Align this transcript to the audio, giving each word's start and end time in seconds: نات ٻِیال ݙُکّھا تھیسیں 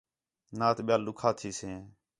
نات 0.59 0.77
ٻِیال 0.85 1.01
ݙُکّھا 1.07 1.29
تھیسیں 1.39 1.77